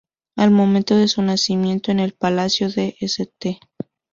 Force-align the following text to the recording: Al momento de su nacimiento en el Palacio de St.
Al 0.35 0.49
momento 0.49 0.95
de 0.95 1.07
su 1.07 1.21
nacimiento 1.21 1.91
en 1.91 1.99
el 1.99 2.13
Palacio 2.13 2.71
de 2.71 2.95
St. 3.01 3.59